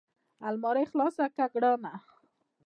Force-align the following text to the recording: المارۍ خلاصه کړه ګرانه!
المارۍ 0.47 0.83
خلاصه 0.91 1.23
کړه 1.35 1.45
ګرانه! 1.53 1.93